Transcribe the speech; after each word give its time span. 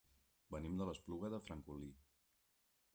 Venim 0.55 0.79
de 0.79 0.87
l'Espluga 0.89 1.31
de 1.35 1.43
Francolí. 1.47 1.95